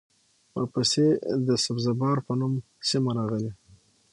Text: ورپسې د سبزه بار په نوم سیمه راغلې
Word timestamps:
ورپسې 0.55 1.05
د 1.47 1.49
سبزه 1.65 1.91
بار 2.01 2.17
په 2.27 2.33
نوم 2.39 2.53
سیمه 2.89 3.11
راغلې 3.17 3.51